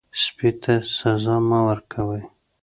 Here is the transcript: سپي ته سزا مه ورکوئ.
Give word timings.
سپي 0.21 0.49
ته 0.61 0.73
سزا 0.97 1.35
مه 1.47 1.59
ورکوئ. 1.67 2.23